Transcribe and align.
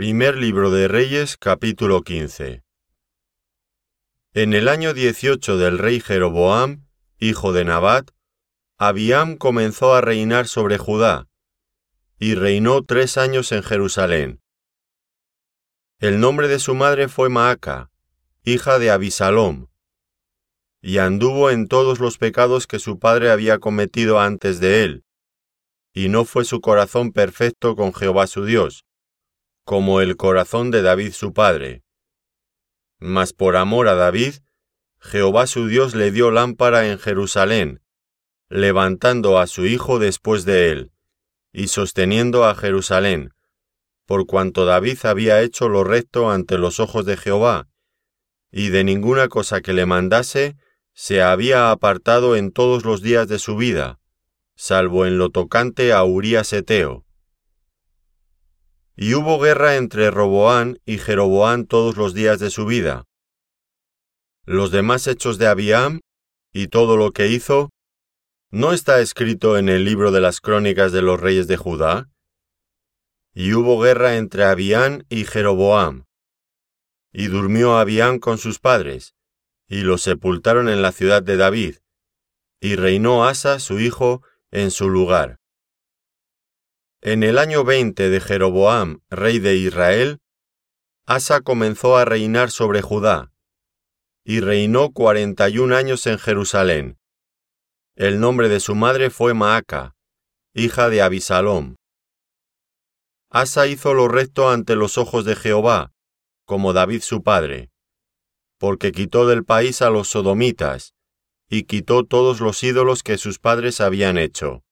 Primer 0.00 0.38
libro 0.38 0.70
de 0.70 0.88
Reyes 0.88 1.36
capítulo 1.36 2.00
15 2.00 2.64
En 4.32 4.54
el 4.54 4.68
año 4.68 4.94
18 4.94 5.58
del 5.58 5.76
rey 5.76 6.00
Jeroboam, 6.00 6.86
hijo 7.18 7.52
de 7.52 7.66
Nabat, 7.66 8.10
Abiam 8.78 9.36
comenzó 9.36 9.92
a 9.92 10.00
reinar 10.00 10.48
sobre 10.48 10.78
Judá, 10.78 11.28
y 12.18 12.34
reinó 12.34 12.82
tres 12.82 13.18
años 13.18 13.52
en 13.52 13.62
Jerusalén. 13.62 14.40
El 15.98 16.18
nombre 16.18 16.48
de 16.48 16.60
su 16.60 16.74
madre 16.74 17.08
fue 17.08 17.28
Maaca, 17.28 17.90
hija 18.42 18.78
de 18.78 18.90
Abisalom, 18.90 19.66
y 20.80 20.96
anduvo 20.96 21.50
en 21.50 21.68
todos 21.68 22.00
los 22.00 22.16
pecados 22.16 22.66
que 22.66 22.78
su 22.78 22.98
padre 22.98 23.30
había 23.30 23.58
cometido 23.58 24.18
antes 24.18 24.60
de 24.60 24.82
él, 24.82 25.04
y 25.92 26.08
no 26.08 26.24
fue 26.24 26.46
su 26.46 26.62
corazón 26.62 27.12
perfecto 27.12 27.76
con 27.76 27.92
Jehová 27.92 28.26
su 28.26 28.46
Dios 28.46 28.86
como 29.70 30.00
el 30.00 30.16
corazón 30.16 30.72
de 30.72 30.82
David 30.82 31.12
su 31.12 31.32
padre. 31.32 31.84
Mas 32.98 33.32
por 33.32 33.54
amor 33.54 33.86
a 33.86 33.94
David, 33.94 34.34
Jehová 34.98 35.46
su 35.46 35.68
Dios 35.68 35.94
le 35.94 36.10
dio 36.10 36.32
lámpara 36.32 36.88
en 36.88 36.98
Jerusalén, 36.98 37.80
levantando 38.48 39.38
a 39.38 39.46
su 39.46 39.66
hijo 39.66 40.00
después 40.00 40.44
de 40.44 40.72
él, 40.72 40.92
y 41.52 41.68
sosteniendo 41.68 42.46
a 42.46 42.56
Jerusalén, 42.56 43.32
por 44.06 44.26
cuanto 44.26 44.64
David 44.64 44.98
había 45.04 45.40
hecho 45.40 45.68
lo 45.68 45.84
recto 45.84 46.32
ante 46.32 46.58
los 46.58 46.80
ojos 46.80 47.06
de 47.06 47.16
Jehová, 47.16 47.68
y 48.50 48.70
de 48.70 48.82
ninguna 48.82 49.28
cosa 49.28 49.60
que 49.60 49.72
le 49.72 49.86
mandase 49.86 50.56
se 50.94 51.22
había 51.22 51.70
apartado 51.70 52.34
en 52.34 52.50
todos 52.50 52.84
los 52.84 53.02
días 53.02 53.28
de 53.28 53.38
su 53.38 53.54
vida, 53.54 54.00
salvo 54.56 55.06
en 55.06 55.16
lo 55.16 55.30
tocante 55.30 55.92
a 55.92 56.02
Urías 56.02 56.52
Eteo. 56.52 57.04
Y 59.02 59.14
hubo 59.14 59.38
guerra 59.38 59.76
entre 59.76 60.10
Roboán 60.10 60.78
y 60.84 60.98
Jeroboán 60.98 61.64
todos 61.64 61.96
los 61.96 62.12
días 62.12 62.38
de 62.38 62.50
su 62.50 62.66
vida. 62.66 63.06
Los 64.44 64.72
demás 64.72 65.06
hechos 65.06 65.38
de 65.38 65.46
Abiam 65.46 66.00
y 66.52 66.68
todo 66.68 66.98
lo 66.98 67.12
que 67.12 67.28
hizo, 67.28 67.70
¿no 68.50 68.74
está 68.74 69.00
escrito 69.00 69.56
en 69.56 69.70
el 69.70 69.86
libro 69.86 70.10
de 70.10 70.20
las 70.20 70.42
crónicas 70.42 70.92
de 70.92 71.00
los 71.00 71.18
reyes 71.18 71.48
de 71.48 71.56
Judá? 71.56 72.10
Y 73.32 73.54
hubo 73.54 73.80
guerra 73.80 74.18
entre 74.18 74.44
Abián 74.44 75.06
y 75.08 75.24
Jeroboam. 75.24 76.04
Y 77.10 77.28
durmió 77.28 77.78
Abián 77.78 78.18
con 78.18 78.36
sus 78.36 78.58
padres, 78.58 79.14
y 79.66 79.80
los 79.80 80.02
sepultaron 80.02 80.68
en 80.68 80.82
la 80.82 80.92
ciudad 80.92 81.22
de 81.22 81.38
David, 81.38 81.76
y 82.60 82.76
reinó 82.76 83.24
Asa 83.24 83.60
su 83.60 83.80
hijo 83.80 84.22
en 84.50 84.70
su 84.70 84.90
lugar. 84.90 85.39
En 87.02 87.22
el 87.22 87.38
año 87.38 87.64
veinte 87.64 88.10
de 88.10 88.20
Jeroboam, 88.20 89.00
rey 89.08 89.38
de 89.38 89.56
Israel, 89.56 90.20
Asa 91.06 91.40
comenzó 91.40 91.96
a 91.96 92.04
reinar 92.04 92.50
sobre 92.50 92.82
Judá, 92.82 93.32
y 94.22 94.40
reinó 94.40 94.92
cuarenta 94.92 95.48
y 95.48 95.56
un 95.56 95.72
años 95.72 96.06
en 96.06 96.18
Jerusalén. 96.18 96.98
El 97.96 98.20
nombre 98.20 98.50
de 98.50 98.60
su 98.60 98.74
madre 98.74 99.08
fue 99.08 99.32
Maaca, 99.32 99.96
hija 100.52 100.90
de 100.90 101.00
Abisalom. 101.00 101.76
Asa 103.30 103.66
hizo 103.66 103.94
lo 103.94 104.06
recto 104.06 104.50
ante 104.50 104.76
los 104.76 104.98
ojos 104.98 105.24
de 105.24 105.36
Jehová, 105.36 105.92
como 106.44 106.74
David 106.74 107.00
su 107.00 107.22
padre, 107.22 107.70
porque 108.58 108.92
quitó 108.92 109.26
del 109.26 109.46
país 109.46 109.80
a 109.80 109.88
los 109.88 110.08
sodomitas, 110.08 110.92
y 111.48 111.62
quitó 111.62 112.04
todos 112.04 112.40
los 112.40 112.62
ídolos 112.62 113.02
que 113.02 113.16
sus 113.16 113.38
padres 113.38 113.80
habían 113.80 114.18
hecho. 114.18 114.64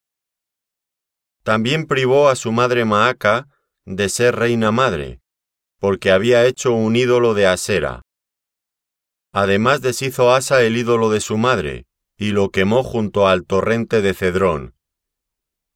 También 1.49 1.87
privó 1.87 2.29
a 2.29 2.37
su 2.37 2.53
madre 2.53 2.85
Maaca 2.85 3.49
de 3.87 4.11
ser 4.11 4.37
reina 4.37 4.71
madre, 4.71 5.23
porque 5.79 6.11
había 6.11 6.45
hecho 6.45 6.75
un 6.75 6.95
ídolo 6.95 7.33
de 7.33 7.47
Asera. 7.47 8.03
Además 9.33 9.81
deshizo 9.81 10.31
Asa 10.35 10.61
el 10.61 10.77
ídolo 10.77 11.09
de 11.09 11.21
su 11.21 11.39
madre, 11.39 11.87
y 12.19 12.33
lo 12.33 12.51
quemó 12.51 12.85
junto 12.85 13.29
al 13.29 13.47
torrente 13.47 14.03
de 14.03 14.13
Cedrón. 14.13 14.75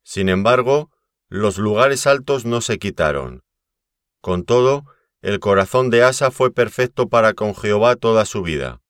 Sin 0.04 0.28
embargo, 0.28 0.90
los 1.30 1.56
lugares 1.56 2.06
altos 2.06 2.44
no 2.44 2.60
se 2.60 2.78
quitaron. 2.78 3.42
Con 4.20 4.44
todo, 4.44 4.84
el 5.22 5.40
corazón 5.40 5.88
de 5.88 6.02
Asa 6.02 6.30
fue 6.30 6.52
perfecto 6.52 7.08
para 7.08 7.32
con 7.32 7.54
Jehová 7.54 7.96
toda 7.96 8.26
su 8.26 8.42
vida. 8.42 8.82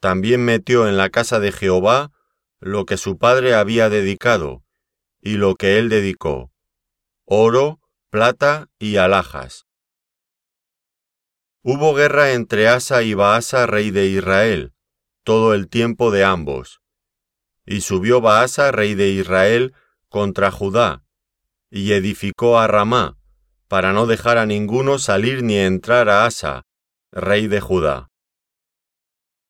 También 0.00 0.42
metió 0.42 0.88
en 0.88 0.96
la 0.96 1.10
casa 1.10 1.38
de 1.38 1.52
Jehová 1.52 2.12
lo 2.60 2.86
que 2.86 2.96
su 2.96 3.18
padre 3.18 3.52
había 3.52 3.90
dedicado, 3.90 4.62
y 5.22 5.36
lo 5.36 5.54
que 5.54 5.78
él 5.78 5.88
dedicó, 5.88 6.52
oro, 7.24 7.80
plata 8.10 8.68
y 8.78 8.96
alhajas. 8.96 9.66
Hubo 11.62 11.94
guerra 11.94 12.32
entre 12.32 12.68
Asa 12.68 13.02
y 13.02 13.14
Baasa, 13.14 13.66
rey 13.66 13.90
de 13.90 14.06
Israel, 14.06 14.72
todo 15.24 15.54
el 15.54 15.68
tiempo 15.68 16.10
de 16.10 16.24
ambos. 16.24 16.80
Y 17.66 17.82
subió 17.82 18.20
Baasa, 18.20 18.72
rey 18.72 18.94
de 18.94 19.10
Israel, 19.10 19.74
contra 20.08 20.50
Judá, 20.50 21.04
y 21.70 21.92
edificó 21.92 22.58
a 22.58 22.66
Ramá, 22.66 23.18
para 23.68 23.92
no 23.92 24.06
dejar 24.06 24.38
a 24.38 24.46
ninguno 24.46 24.98
salir 24.98 25.42
ni 25.42 25.56
entrar 25.56 26.08
a 26.08 26.24
Asa, 26.24 26.66
rey 27.12 27.46
de 27.46 27.60
Judá. 27.60 28.10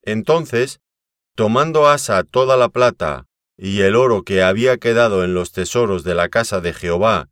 Entonces, 0.03 0.81
tomando 1.37 1.89
Asa 1.89 2.25
toda 2.25 2.57
la 2.57 2.69
plata 2.69 3.30
y 3.63 3.83
el 3.83 3.95
oro 3.95 4.23
que 4.23 4.43
había 4.43 4.79
quedado 4.79 5.23
en 5.23 5.35
los 5.35 5.53
tesoros 5.53 6.03
de 6.03 6.15
la 6.15 6.31
casa 6.31 6.63
de 6.63 6.73
Jehová 6.73 7.29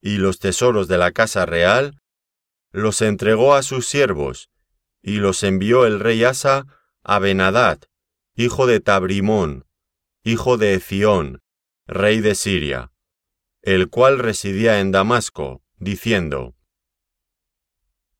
y 0.00 0.18
los 0.18 0.38
tesoros 0.38 0.86
de 0.86 0.96
la 0.96 1.10
casa 1.10 1.44
real, 1.44 2.00
los 2.70 3.02
entregó 3.02 3.56
a 3.56 3.64
sus 3.64 3.88
siervos, 3.88 4.48
y 5.02 5.16
los 5.16 5.42
envió 5.42 5.86
el 5.86 5.98
rey 5.98 6.22
Asa 6.22 6.66
a 7.02 7.18
Benadad, 7.18 7.80
hijo 8.36 8.68
de 8.68 8.78
Tabrimón, 8.78 9.66
hijo 10.22 10.56
de 10.56 10.74
Ezión, 10.74 11.42
rey 11.84 12.20
de 12.20 12.36
Siria, 12.36 12.92
el 13.60 13.90
cual 13.90 14.20
residía 14.20 14.78
en 14.78 14.92
Damasco, 14.92 15.64
diciendo, 15.78 16.54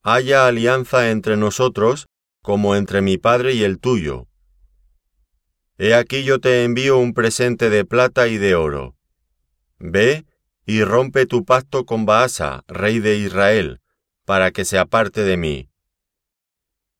Haya 0.03 0.49
alianza 0.49 1.13
entre 1.13 1.37
nosotros 1.37 2.09
como 2.43 2.75
entre 2.75 3.03
mi 3.03 3.19
padre 3.19 3.55
y 3.55 3.63
el 3.63 3.79
tuyo, 3.79 4.27
He 5.83 5.95
aquí 5.95 6.25
yo 6.25 6.41
te 6.41 6.65
envío 6.65 6.99
un 6.99 7.15
presente 7.15 7.71
de 7.71 7.87
plata 7.87 8.29
y 8.29 8.37
de 8.37 8.55
oro. 8.55 8.99
Ve 9.79 10.27
y 10.67 10.85
rompe 10.85 11.25
tu 11.25 11.47
pacto 11.47 11.87
con 11.87 12.05
Baasa, 12.05 12.65
rey 12.69 12.99
de 12.99 13.17
Israel, 13.17 13.81
para 14.27 14.51
que 14.51 14.67
se 14.67 14.77
aparte 14.77 15.23
de 15.23 15.39
mí. 15.39 15.71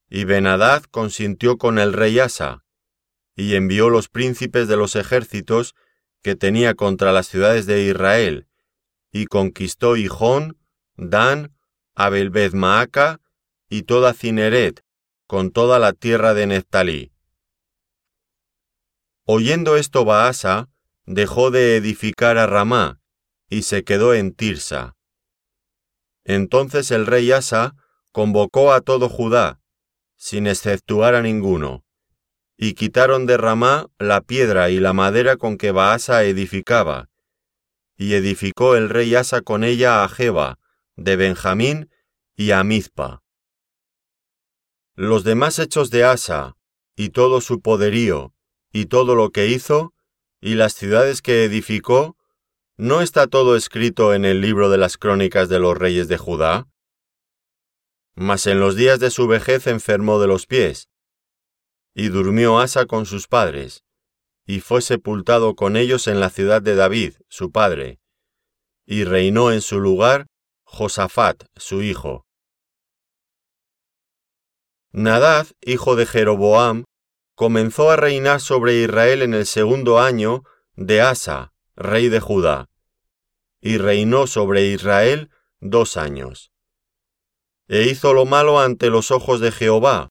Y 0.09 0.25
Benadad 0.25 0.83
consintió 0.85 1.59
con 1.59 1.79
el 1.79 1.93
rey 1.93 2.21
Asa, 2.21 2.65
y 3.37 3.55
envió 3.55 3.91
los 3.91 4.09
príncipes 4.09 4.67
de 4.67 4.79
los 4.79 4.97
ejércitos 4.97 5.75
que 6.23 6.35
tenía 6.35 6.73
contra 6.73 7.13
las 7.13 7.27
ciudades 7.27 7.67
de 7.67 7.83
Israel, 7.83 8.47
y 9.13 9.27
conquistó 9.27 9.99
Hijón, 9.99 10.57
Dan, 10.97 11.55
Abelbezmaaca 11.95 13.21
y 13.69 13.83
toda 13.83 14.15
Cineret, 14.15 14.83
con 15.27 15.51
toda 15.51 15.79
la 15.79 15.93
tierra 15.93 16.33
de 16.33 16.47
Neftalí. 16.47 17.13
Oyendo 19.33 19.77
esto 19.77 20.05
Baasa, 20.05 20.71
dejó 21.07 21.53
de 21.53 21.77
edificar 21.77 22.37
a 22.37 22.49
Ramá, 22.49 23.01
y 23.49 23.63
se 23.63 23.85
quedó 23.85 24.13
en 24.13 24.35
Tirsa. 24.35 24.97
Entonces 26.25 26.91
el 26.91 27.07
rey 27.07 27.31
Asa 27.31 27.77
convocó 28.11 28.73
a 28.73 28.81
todo 28.81 29.09
Judá, 29.09 29.61
sin 30.17 30.49
exceptuar 30.49 31.15
a 31.15 31.23
ninguno, 31.23 31.85
y 32.57 32.75
quitaron 32.75 33.25
de 33.27 33.37
Ramá 33.37 33.87
la 34.01 34.21
piedra 34.21 34.69
y 34.71 34.81
la 34.81 34.95
madera 34.95 35.37
con 35.37 35.59
que 35.59 35.71
Baasa 35.71 36.25
edificaba, 36.25 37.09
y 37.97 38.15
edificó 38.15 38.75
el 38.75 38.89
rey 38.89 39.15
Asa 39.15 39.43
con 39.43 39.63
ella 39.63 40.03
a 40.03 40.09
Jeba, 40.09 40.59
de 40.97 41.15
Benjamín 41.15 41.89
y 42.35 42.51
a 42.51 42.65
Mizpa. 42.65 43.23
Los 44.97 45.23
demás 45.23 45.61
hechos 45.61 45.91
de 45.91 46.03
Asa, 46.03 46.57
y 46.97 47.11
todo 47.11 47.41
su 47.41 47.61
poderío, 47.61 48.35
y 48.73 48.87
todo 48.87 49.15
lo 49.15 49.31
que 49.31 49.49
hizo, 49.49 49.93
y 50.41 50.55
las 50.55 50.75
ciudades 50.75 51.23
que 51.23 51.45
edificó, 51.45 52.17
¿no 52.77 53.01
está 53.03 53.27
todo 53.27 53.57
escrito 53.57 54.15
en 54.15 54.25
el 54.25 54.41
libro 54.41 54.71
de 54.71 54.79
las 54.79 54.97
crónicas 54.97 55.49
de 55.49 55.59
los 55.59 55.77
reyes 55.77 56.09
de 56.09 56.19
Judá? 56.19 56.69
Mas 58.15 58.47
en 58.47 58.61
los 58.61 58.77
días 58.77 59.01
de 59.01 59.11
su 59.11 59.27
vejez 59.27 59.67
enfermó 59.67 60.21
de 60.21 60.27
los 60.27 60.47
pies, 60.47 60.89
y 61.95 62.09
durmió 62.09 62.59
Asa 62.59 62.87
con 62.87 63.07
sus 63.07 63.27
padres, 63.27 63.85
y 64.47 64.61
fue 64.61 64.83
sepultado 64.83 65.55
con 65.55 65.77
ellos 65.77 66.07
en 66.07 66.21
la 66.21 66.31
ciudad 66.31 66.63
de 66.63 66.75
David, 66.75 67.15
su 67.29 67.51
padre, 67.53 68.01
y 68.87 69.05
reinó 69.05 69.53
en 69.53 69.61
su 69.61 69.81
lugar 69.81 70.27
Josafat, 70.65 71.45
su 71.57 71.83
hijo. 71.83 72.27
Nadad, 74.93 75.47
hijo 75.61 75.95
de 75.95 76.07
Jeroboam, 76.07 76.85
comenzó 77.41 77.91
a 77.91 77.97
reinar 77.97 78.39
sobre 78.39 78.75
Israel 78.83 79.23
en 79.23 79.33
el 79.33 79.47
segundo 79.47 79.99
año 79.99 80.45
de 80.75 81.01
Asa, 81.01 81.55
rey 81.75 82.11
de 82.11 82.21
Judá, 82.21 82.69
y 83.63 83.79
reinó 83.79 84.27
sobre 84.27 84.67
Israel 84.67 85.31
dos 85.59 85.97
años. 85.97 86.53
E 87.67 87.85
hizo 87.85 88.13
lo 88.13 88.27
malo 88.27 88.61
ante 88.61 88.91
los 88.91 89.11
ojos 89.11 89.41
de 89.41 89.53
Jehová, 89.53 90.11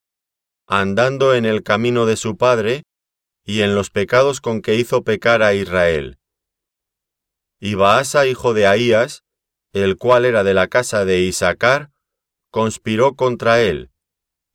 andando 0.66 1.36
en 1.36 1.46
el 1.46 1.62
camino 1.62 2.08
de 2.08 2.16
su 2.16 2.36
padre, 2.36 2.82
y 3.46 3.62
en 3.62 3.76
los 3.76 3.92
pecados 3.92 4.42
con 4.42 4.64
que 4.64 4.74
hizo 4.74 5.04
pecar 5.04 5.44
a 5.44 5.54
Israel. 5.54 6.18
Y 7.60 7.76
Baasa, 7.76 8.26
hijo 8.26 8.56
de 8.56 8.66
Ahías, 8.66 9.24
el 9.72 9.98
cual 9.98 10.26
era 10.26 10.44
de 10.44 10.56
la 10.56 10.68
casa 10.68 11.06
de 11.06 11.20
Isaacar, 11.20 11.92
conspiró 12.50 13.14
contra 13.14 13.62
él, 13.62 13.92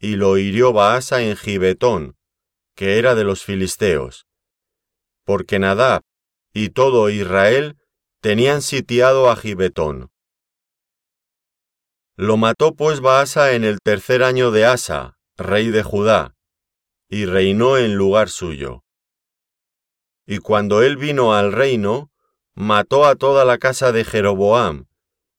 y 0.01 0.17
lo 0.17 0.39
hirió 0.39 0.73
Baasa 0.73 1.23
en 1.23 1.37
Gibetón, 1.37 2.17
que 2.75 2.99
era 2.99 3.15
de 3.15 3.25
los 3.25 3.45
filisteos. 3.45 4.27
Porque 5.25 5.59
Nadab 5.59 6.03
y 6.53 6.71
todo 6.71 7.11
Israel 7.11 7.77
tenían 8.21 8.63
sitiado 8.63 9.31
a 9.31 9.37
Gibetón. 9.37 10.11
Lo 12.17 12.37
mató 12.37 12.75
pues 12.75 13.01
Baasa 13.01 13.53
en 13.53 13.65
el 13.65 13.79
tercer 13.83 14.23
año 14.23 14.51
de 14.51 14.67
Asa, 14.67 15.19
rey 15.37 15.71
de 15.71 15.83
Judá, 15.83 16.37
y 17.09 17.27
reinó 17.27 17.77
en 17.77 17.97
lugar 17.97 18.29
suyo. 18.29 18.85
Y 20.27 20.39
cuando 20.39 20.83
él 20.83 20.97
vino 20.97 21.35
al 21.35 21.53
reino, 21.53 22.11
mató 22.55 23.05
a 23.05 23.17
toda 23.17 23.45
la 23.45 23.59
casa 23.59 23.93
de 23.93 24.05
Jeroboam, 24.05 24.87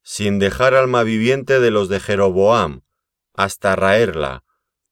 sin 0.04 0.38
dejar 0.38 0.76
alma 0.76 1.04
viviente 1.04 1.60
de 1.60 1.72
los 1.72 1.90
de 1.90 2.00
Jeroboam, 2.00 2.82
hasta 3.34 3.76
raerla, 3.76 4.44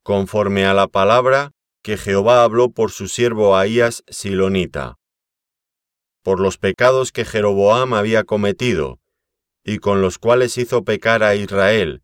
conforme 0.04 0.66
a 0.66 0.74
la 0.74 0.88
palabra 0.88 1.53
que 1.84 1.98
Jehová 1.98 2.46
habló 2.46 2.72
por 2.72 2.92
su 2.92 3.10
siervo 3.10 3.58
Ahías 3.58 4.04
Silonita. 4.08 4.98
Por 6.24 6.40
los 6.40 6.58
pecados 6.58 7.12
que 7.12 7.26
Jeroboam 7.26 7.94
había 7.94 8.24
cometido, 8.24 9.02
y 9.66 9.80
con 9.80 10.02
los 10.02 10.18
cuales 10.18 10.58
hizo 10.58 10.86
pecar 10.86 11.24
a 11.24 11.36
Israel, 11.36 12.02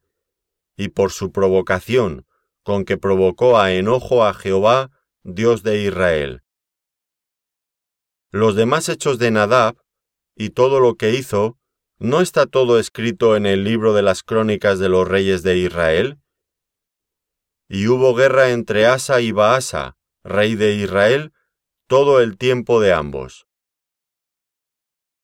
y 0.76 0.90
por 0.90 1.12
su 1.12 1.32
provocación, 1.32 2.26
con 2.64 2.84
que 2.84 2.98
provocó 2.98 3.58
a 3.58 3.72
enojo 3.72 4.26
a 4.26 4.34
Jehová, 4.34 4.92
Dios 5.24 5.64
de 5.64 5.82
Israel. 5.82 6.44
Los 8.32 8.56
demás 8.56 8.90
hechos 8.90 9.18
de 9.18 9.32
Nadab, 9.32 9.78
y 10.36 10.50
todo 10.50 10.82
lo 10.82 10.96
que 10.96 11.12
hizo, 11.12 11.58
¿no 12.00 12.20
está 12.20 12.48
todo 12.48 12.80
escrito 12.80 13.38
en 13.38 13.46
el 13.46 13.64
libro 13.64 13.94
de 13.94 14.02
las 14.02 14.24
crónicas 14.24 14.78
de 14.78 14.90
los 14.90 15.08
reyes 15.08 15.42
de 15.42 15.58
Israel? 15.58 16.20
Y 17.70 17.88
hubo 17.88 18.14
guerra 18.16 18.50
entre 18.50 18.86
Asa 18.86 19.22
y 19.22 19.32
Baasa, 19.32 19.96
rey 20.24 20.56
de 20.56 20.74
Israel, 20.74 21.32
todo 21.88 22.20
el 22.20 22.38
tiempo 22.38 22.82
de 22.82 22.92
ambos. 22.92 23.48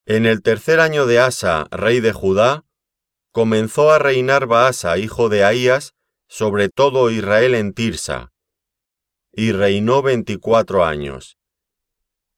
En 0.06 0.26
el 0.26 0.42
tercer 0.42 0.80
año 0.80 1.08
de 1.08 1.20
Asa, 1.20 1.68
rey 1.72 2.00
de 2.00 2.14
Judá, 2.14 2.64
comenzó 3.32 3.92
a 3.92 4.00
reinar 4.00 4.46
Baasa, 4.46 4.98
hijo 4.98 5.28
de 5.28 5.44
Ahías, 5.44 5.96
sobre 6.30 6.70
todo 6.70 7.10
Israel 7.10 7.56
en 7.56 7.74
Tirsa, 7.74 8.32
y 9.34 9.52
reinó 9.52 10.02
veinticuatro 10.02 10.86
años 10.86 11.38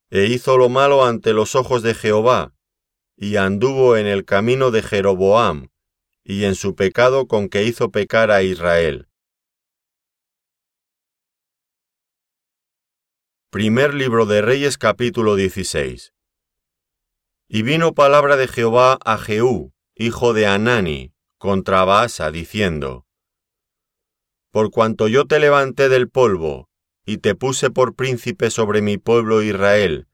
e 0.10 0.26
hizo 0.26 0.58
lo 0.58 0.70
malo 0.70 1.06
ante 1.06 1.34
los 1.34 1.56
ojos 1.56 1.84
de 1.84 1.94
Jehová, 1.94 2.54
y 3.18 3.36
anduvo 3.36 3.98
en 3.98 4.08
el 4.08 4.24
camino 4.24 4.72
de 4.72 4.82
Jeroboam, 4.82 5.70
y 6.24 6.46
en 6.46 6.56
su 6.56 6.76
pecado 6.76 7.28
con 7.28 7.50
que 7.50 7.64
hizo 7.64 7.92
pecar 7.92 8.32
a 8.32 8.42
Israel. 8.42 9.08
Primer 13.50 13.94
libro 13.94 14.26
de 14.26 14.42
Reyes 14.42 14.78
capítulo 14.78 15.38
16 15.38 16.14
Y 17.48 17.62
vino 17.62 17.94
palabra 17.94 18.36
de 18.36 18.50
Jehová 18.50 19.00
a 19.06 19.18
Jehú, 19.18 19.72
hijo 19.96 20.34
de 20.34 20.48
Anani, 20.48 21.14
contra 21.38 21.86
Baasa, 21.86 22.30
diciendo, 22.30 23.06
Por 24.52 24.70
cuanto 24.70 25.08
yo 25.08 25.28
te 25.28 25.40
levanté 25.40 25.88
del 25.88 26.10
polvo, 26.10 26.68
y 27.06 27.20
te 27.20 27.36
puse 27.36 27.70
por 27.70 27.96
príncipe 27.96 28.50
sobre 28.50 28.82
mi 28.82 28.98
pueblo 28.98 29.42
Israel, 29.42 30.10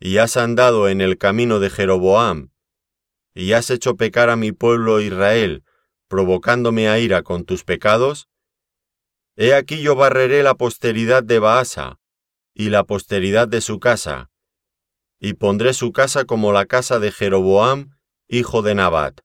y 0.00 0.16
has 0.16 0.36
andado 0.36 0.88
en 0.88 1.00
el 1.00 1.16
camino 1.16 1.60
de 1.60 1.70
Jeroboam, 1.70 2.50
y 3.34 3.52
has 3.52 3.70
hecho 3.70 3.94
pecar 3.94 4.30
a 4.30 4.36
mi 4.36 4.50
pueblo 4.50 5.00
Israel, 5.00 5.62
provocándome 6.08 6.88
a 6.88 6.98
ira 6.98 7.22
con 7.22 7.44
tus 7.44 7.62
pecados, 7.62 8.28
he 9.36 9.54
aquí 9.54 9.80
yo 9.80 9.94
barreré 9.94 10.42
la 10.42 10.56
posteridad 10.56 11.22
de 11.22 11.38
Baasa, 11.38 11.97
y 12.58 12.68
la 12.68 12.84
posteridad 12.84 13.48
de 13.48 13.62
su 13.62 13.80
casa, 13.80 14.30
y 15.18 15.32
pondré 15.32 15.72
su 15.72 15.92
casa 15.92 16.26
como 16.26 16.52
la 16.52 16.66
casa 16.66 16.98
de 16.98 17.10
Jeroboam, 17.10 17.96
hijo 18.28 18.60
de 18.60 18.74
Nabat. 18.74 19.20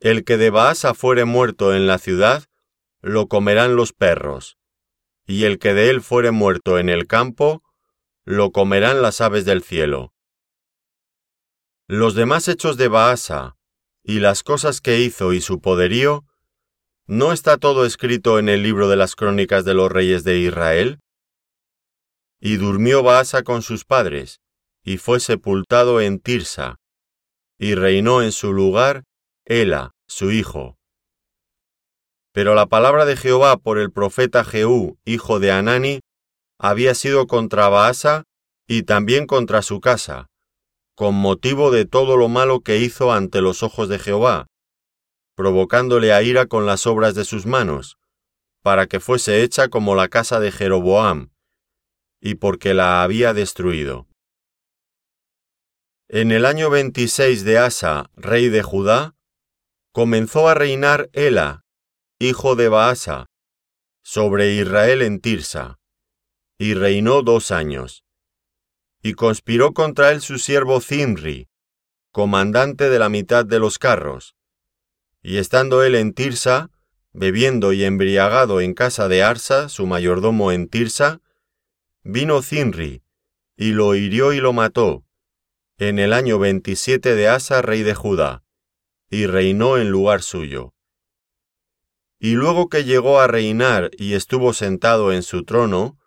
El 0.00 0.24
que 0.24 0.38
de 0.38 0.48
Baasa 0.48 0.94
fuere 0.94 1.26
muerto 1.26 1.74
en 1.74 1.86
la 1.86 1.98
ciudad, 1.98 2.44
lo 3.02 3.28
comerán 3.28 3.76
los 3.76 3.92
perros 3.92 4.56
y 5.26 5.44
el 5.44 5.58
que 5.58 5.74
de 5.74 5.90
él 5.90 6.02
fuere 6.02 6.30
muerto 6.30 6.78
en 6.78 6.88
el 6.88 7.06
campo, 7.06 7.62
lo 8.24 8.50
comerán 8.52 9.02
las 9.02 9.20
aves 9.20 9.44
del 9.44 9.62
cielo. 9.62 10.12
Los 11.86 12.14
demás 12.14 12.48
hechos 12.48 12.76
de 12.76 12.88
Baasa, 12.88 13.56
y 14.02 14.20
las 14.20 14.42
cosas 14.42 14.80
que 14.80 15.00
hizo 15.00 15.32
y 15.32 15.40
su 15.40 15.60
poderío, 15.60 16.24
¿no 17.06 17.32
está 17.32 17.56
todo 17.56 17.84
escrito 17.84 18.38
en 18.38 18.48
el 18.48 18.62
libro 18.62 18.88
de 18.88 18.96
las 18.96 19.14
crónicas 19.14 19.64
de 19.64 19.74
los 19.74 19.90
reyes 19.90 20.24
de 20.24 20.38
Israel? 20.38 21.00
Y 22.44 22.56
durmió 22.56 23.04
Baasa 23.04 23.44
con 23.44 23.62
sus 23.62 23.84
padres, 23.84 24.40
y 24.82 24.96
fue 24.96 25.20
sepultado 25.20 26.00
en 26.00 26.18
Tirsa, 26.18 26.80
y 27.56 27.76
reinó 27.76 28.20
en 28.20 28.32
su 28.32 28.52
lugar 28.52 29.04
Ela, 29.44 29.92
su 30.08 30.32
hijo. 30.32 30.76
Pero 32.32 32.56
la 32.56 32.66
palabra 32.66 33.04
de 33.04 33.16
Jehová 33.16 33.58
por 33.58 33.78
el 33.78 33.92
profeta 33.92 34.42
Jehú, 34.42 34.98
hijo 35.04 35.38
de 35.38 35.52
Anani, 35.52 36.00
había 36.58 36.96
sido 36.96 37.28
contra 37.28 37.68
Baasa 37.68 38.24
y 38.66 38.82
también 38.82 39.28
contra 39.28 39.62
su 39.62 39.80
casa, 39.80 40.26
con 40.96 41.14
motivo 41.14 41.70
de 41.70 41.84
todo 41.84 42.16
lo 42.16 42.28
malo 42.28 42.58
que 42.58 42.78
hizo 42.78 43.12
ante 43.12 43.40
los 43.40 43.62
ojos 43.62 43.88
de 43.88 44.00
Jehová, 44.00 44.48
provocándole 45.36 46.12
a 46.12 46.24
ira 46.24 46.46
con 46.46 46.66
las 46.66 46.88
obras 46.88 47.14
de 47.14 47.24
sus 47.24 47.46
manos, 47.46 47.98
para 48.62 48.88
que 48.88 48.98
fuese 48.98 49.44
hecha 49.44 49.68
como 49.68 49.94
la 49.94 50.08
casa 50.08 50.40
de 50.40 50.50
Jeroboam, 50.50 51.31
y 52.22 52.36
porque 52.36 52.72
la 52.72 53.02
había 53.02 53.34
destruido. 53.34 54.06
En 56.08 56.30
el 56.30 56.46
año 56.46 56.70
26 56.70 57.44
de 57.44 57.58
Asa, 57.58 58.10
rey 58.14 58.48
de 58.48 58.62
Judá, 58.62 59.16
comenzó 59.92 60.48
a 60.48 60.54
reinar 60.54 61.10
Ela, 61.12 61.64
hijo 62.20 62.54
de 62.54 62.68
Baasa, 62.68 63.26
sobre 64.04 64.54
Israel 64.54 65.02
en 65.02 65.20
Tirsa, 65.20 65.80
y 66.58 66.74
reinó 66.74 67.22
dos 67.22 67.50
años. 67.50 68.04
Y 69.02 69.14
conspiró 69.14 69.72
contra 69.72 70.12
él 70.12 70.20
su 70.20 70.38
siervo 70.38 70.80
Zimri, 70.80 71.48
comandante 72.12 72.88
de 72.88 73.00
la 73.00 73.08
mitad 73.08 73.44
de 73.44 73.58
los 73.58 73.80
carros. 73.80 74.36
Y 75.22 75.38
estando 75.38 75.82
él 75.82 75.96
en 75.96 76.12
Tirsa, 76.12 76.70
bebiendo 77.12 77.72
y 77.72 77.82
embriagado 77.82 78.60
en 78.60 78.74
casa 78.74 79.08
de 79.08 79.24
Arsa, 79.24 79.68
su 79.68 79.86
mayordomo 79.86 80.52
en 80.52 80.68
Tirsa, 80.68 81.20
vino 82.04 82.42
Zimri, 82.42 83.02
y 83.56 83.72
lo 83.72 83.94
hirió 83.94 84.32
y 84.32 84.40
lo 84.40 84.52
mató, 84.52 85.04
en 85.78 85.98
el 85.98 86.12
año 86.12 86.38
veintisiete 86.38 87.14
de 87.14 87.28
Asa, 87.28 87.62
rey 87.62 87.82
de 87.82 87.94
Judá, 87.94 88.44
y 89.08 89.26
reinó 89.26 89.76
en 89.78 89.90
lugar 89.90 90.22
suyo. 90.22 90.74
Y 92.18 92.34
luego 92.34 92.68
que 92.68 92.84
llegó 92.84 93.20
a 93.20 93.26
reinar 93.26 93.90
y 93.98 94.14
estuvo 94.14 94.52
sentado 94.52 95.12
en 95.12 95.22
su 95.22 95.44
trono, 95.44 95.98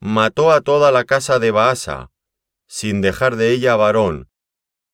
mató 0.00 0.50
a 0.50 0.60
toda 0.60 0.90
la 0.90 1.04
casa 1.04 1.38
de 1.38 1.50
Baasa, 1.50 2.10
sin 2.66 3.00
dejar 3.00 3.36
de 3.36 3.52
ella 3.52 3.76
varón, 3.76 4.30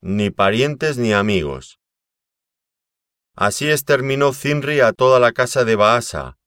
ni 0.00 0.30
parientes 0.30 0.98
ni 0.98 1.12
amigos. 1.12 1.80
Así 3.34 3.70
exterminó 3.70 4.32
Zinri 4.32 4.80
a 4.80 4.92
toda 4.92 5.20
la 5.20 5.32
casa 5.32 5.64
de 5.64 5.76
Baasa, 5.76 6.38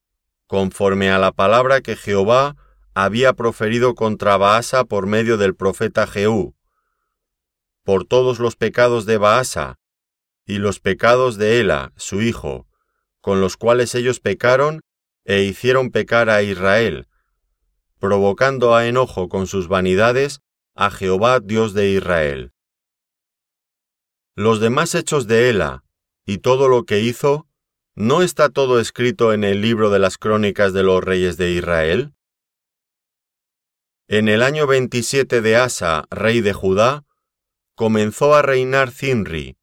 conforme 0.46 1.10
a 1.10 1.18
la 1.18 1.32
palabra 1.32 1.80
que 1.80 1.96
Jehová 1.96 2.56
había 2.94 3.32
proferido 3.32 3.94
contra 3.94 4.36
Baasa 4.36 4.84
por 4.84 5.06
medio 5.06 5.36
del 5.36 5.54
profeta 5.54 6.06
Jehú, 6.06 6.54
por 7.84 8.04
todos 8.04 8.38
los 8.38 8.56
pecados 8.56 9.06
de 9.06 9.18
Baasa, 9.18 9.78
y 10.46 10.58
los 10.58 10.80
pecados 10.80 11.36
de 11.36 11.60
Ela, 11.60 11.92
su 11.96 12.20
hijo, 12.20 12.66
con 13.20 13.40
los 13.40 13.56
cuales 13.56 13.94
ellos 13.94 14.20
pecaron 14.20 14.80
e 15.24 15.42
hicieron 15.42 15.90
pecar 15.90 16.28
a 16.28 16.42
Israel, 16.42 17.08
provocando 17.98 18.74
a 18.74 18.86
enojo 18.86 19.28
con 19.28 19.46
sus 19.46 19.68
vanidades 19.68 20.40
a 20.74 20.90
Jehová 20.90 21.40
Dios 21.40 21.74
de 21.74 21.90
Israel. 21.90 22.52
Los 24.34 24.60
demás 24.60 24.94
hechos 24.94 25.26
de 25.26 25.50
Ela 25.50 25.84
y 26.26 26.38
todo 26.38 26.68
lo 26.68 26.84
que 26.84 27.00
hizo, 27.00 27.46
¿no 27.94 28.22
está 28.22 28.48
todo 28.48 28.80
escrito 28.80 29.32
en 29.32 29.44
el 29.44 29.60
libro 29.60 29.90
de 29.90 29.98
las 29.98 30.18
crónicas 30.18 30.72
de 30.72 30.82
los 30.82 31.02
reyes 31.02 31.36
de 31.36 31.52
Israel? 31.52 32.14
En 34.14 34.28
el 34.28 34.42
año 34.42 34.66
27 34.66 35.40
de 35.40 35.56
Asa, 35.56 36.04
rey 36.10 36.42
de 36.42 36.52
Judá, 36.52 37.06
comenzó 37.74 38.34
a 38.34 38.42
reinar 38.42 38.90
Zinri, 38.90 39.56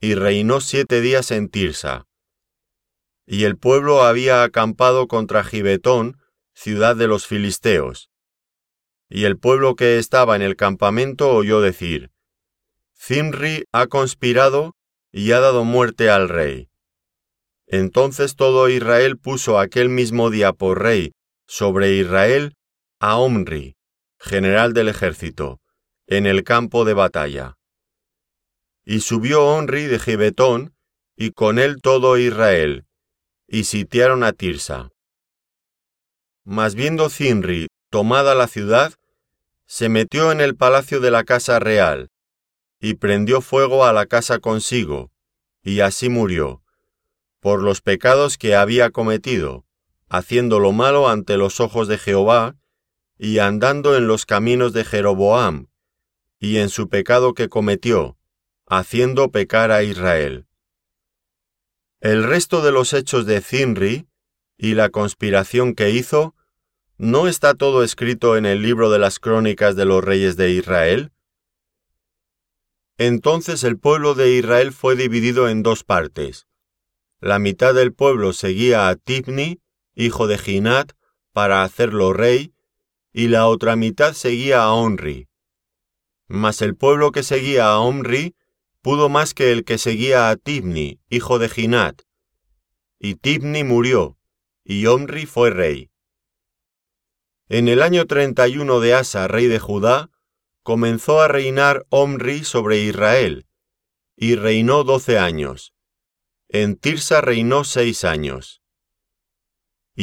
y 0.00 0.14
reinó 0.14 0.60
siete 0.60 1.00
días 1.00 1.32
en 1.32 1.48
Tirsa. 1.48 2.06
Y 3.26 3.42
el 3.42 3.58
pueblo 3.58 4.04
había 4.04 4.44
acampado 4.44 5.08
contra 5.08 5.42
Gibetón, 5.42 6.20
ciudad 6.54 6.94
de 6.94 7.08
los 7.08 7.26
filisteos. 7.26 8.08
Y 9.10 9.24
el 9.24 9.36
pueblo 9.36 9.74
que 9.74 9.98
estaba 9.98 10.36
en 10.36 10.42
el 10.42 10.54
campamento 10.54 11.32
oyó 11.32 11.60
decir, 11.60 12.12
Zimri 12.96 13.64
ha 13.72 13.88
conspirado 13.88 14.76
y 15.10 15.32
ha 15.32 15.40
dado 15.40 15.64
muerte 15.64 16.08
al 16.08 16.28
rey. 16.28 16.70
Entonces 17.66 18.36
todo 18.36 18.68
Israel 18.68 19.18
puso 19.18 19.58
aquel 19.58 19.88
mismo 19.88 20.30
día 20.30 20.52
por 20.52 20.80
rey 20.80 21.14
sobre 21.48 21.96
Israel 21.96 22.54
a 23.02 23.16
Omri, 23.16 23.76
general 24.20 24.74
del 24.74 24.86
ejército, 24.86 25.60
en 26.06 26.24
el 26.24 26.44
campo 26.44 26.84
de 26.84 26.94
batalla. 26.94 27.58
Y 28.84 29.00
subió 29.00 29.44
Omri 29.44 29.86
de 29.86 29.98
Gibetón, 29.98 30.76
y 31.16 31.32
con 31.32 31.58
él 31.58 31.82
todo 31.82 32.16
Israel, 32.16 32.86
y 33.48 33.64
sitiaron 33.64 34.22
a 34.22 34.32
Tirsa. 34.32 34.92
Mas 36.44 36.76
viendo 36.76 37.10
Zimri 37.10 37.66
tomada 37.90 38.36
la 38.36 38.46
ciudad, 38.46 38.94
se 39.66 39.88
metió 39.88 40.30
en 40.30 40.40
el 40.40 40.54
palacio 40.54 41.00
de 41.00 41.10
la 41.10 41.24
casa 41.24 41.58
real, 41.58 42.08
y 42.78 42.94
prendió 42.94 43.40
fuego 43.40 43.84
a 43.84 43.92
la 43.92 44.06
casa 44.06 44.38
consigo, 44.38 45.10
y 45.64 45.80
así 45.80 46.08
murió, 46.08 46.62
por 47.40 47.64
los 47.64 47.80
pecados 47.80 48.38
que 48.38 48.54
había 48.54 48.90
cometido, 48.90 49.64
haciendo 50.08 50.60
lo 50.60 50.70
malo 50.70 51.08
ante 51.08 51.36
los 51.36 51.58
ojos 51.58 51.88
de 51.88 51.98
Jehová, 51.98 52.61
y 53.24 53.38
andando 53.38 53.96
en 53.96 54.08
los 54.08 54.26
caminos 54.26 54.72
de 54.72 54.84
Jeroboam, 54.84 55.68
y 56.40 56.56
en 56.56 56.68
su 56.68 56.88
pecado 56.88 57.34
que 57.34 57.48
cometió, 57.48 58.18
haciendo 58.66 59.30
pecar 59.30 59.70
a 59.70 59.84
Israel. 59.84 60.48
El 62.00 62.24
resto 62.24 62.62
de 62.62 62.72
los 62.72 62.92
hechos 62.92 63.24
de 63.24 63.40
Zinri 63.40 64.08
y 64.56 64.74
la 64.74 64.88
conspiración 64.88 65.76
que 65.76 65.90
hizo, 65.90 66.34
¿no 66.98 67.28
está 67.28 67.54
todo 67.54 67.84
escrito 67.84 68.36
en 68.36 68.44
el 68.44 68.60
libro 68.60 68.90
de 68.90 68.98
las 68.98 69.20
crónicas 69.20 69.76
de 69.76 69.84
los 69.84 70.02
reyes 70.02 70.36
de 70.36 70.50
Israel? 70.50 71.12
Entonces 72.98 73.62
el 73.62 73.78
pueblo 73.78 74.16
de 74.16 74.32
Israel 74.32 74.72
fue 74.72 74.96
dividido 74.96 75.48
en 75.48 75.62
dos 75.62 75.84
partes. 75.84 76.48
La 77.20 77.38
mitad 77.38 77.72
del 77.72 77.92
pueblo 77.92 78.32
seguía 78.32 78.88
a 78.88 78.96
Tibni, 78.96 79.60
hijo 79.94 80.26
de 80.26 80.38
Ginat, 80.38 80.94
para 81.32 81.62
hacerlo 81.62 82.12
rey, 82.12 82.52
y 83.12 83.28
la 83.28 83.46
otra 83.46 83.76
mitad 83.76 84.14
seguía 84.14 84.62
a 84.62 84.72
Onri. 84.72 85.28
Mas 86.28 86.62
el 86.62 86.76
pueblo 86.76 87.12
que 87.12 87.22
seguía 87.22 87.66
a 87.66 87.78
Omri 87.78 88.34
pudo 88.80 89.08
más 89.08 89.34
que 89.34 89.52
el 89.52 89.64
que 89.64 89.78
seguía 89.78 90.30
a 90.30 90.36
Tibni, 90.36 91.00
hijo 91.08 91.38
de 91.38 91.48
Ginat. 91.48 92.02
Y 92.98 93.16
Tibni 93.16 93.64
murió, 93.64 94.18
y 94.64 94.86
Omri 94.86 95.26
fue 95.26 95.50
rey. 95.50 95.90
En 97.48 97.68
el 97.68 97.82
año 97.82 98.06
31 98.06 98.80
de 98.80 98.94
Asa, 98.94 99.28
rey 99.28 99.46
de 99.46 99.58
Judá, 99.58 100.10
comenzó 100.62 101.20
a 101.20 101.28
reinar 101.28 101.86
Omri 101.90 102.44
sobre 102.44 102.78
Israel, 102.78 103.46
y 104.16 104.36
reinó 104.36 104.84
doce 104.84 105.18
años. 105.18 105.74
En 106.48 106.76
Tirsa 106.76 107.20
reinó 107.20 107.64
seis 107.64 108.04
años. 108.04 108.61